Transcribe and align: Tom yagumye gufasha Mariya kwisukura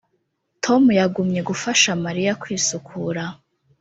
Tom 0.63 0.83
yagumye 0.99 1.41
gufasha 1.49 1.89
Mariya 2.05 2.31
kwisukura 2.41 3.23